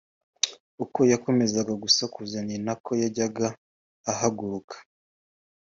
Uko 0.83 0.99
yakomezaga 1.11 1.73
gusakuza 1.83 2.37
ni 2.45 2.55
na 2.65 2.73
ko 2.83 2.91
yajyaga 3.01 3.47
ahaguruka 4.11 4.75